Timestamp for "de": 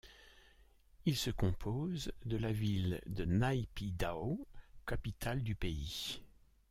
2.25-2.35, 3.05-3.23